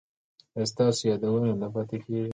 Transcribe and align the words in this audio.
ایا 0.55 0.65
ستاسو 0.71 1.01
یادونه 1.09 1.51
نه 1.61 1.67
پاتې 1.73 1.97
کیږي؟ 2.03 2.29